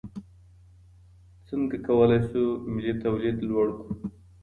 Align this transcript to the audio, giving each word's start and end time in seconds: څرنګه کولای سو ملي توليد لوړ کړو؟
څرنګه 1.47 1.77
کولای 1.87 2.19
سو 2.29 2.41
ملي 2.73 2.93
توليد 3.03 3.37
لوړ 3.49 3.67
کړو؟ 3.77 3.91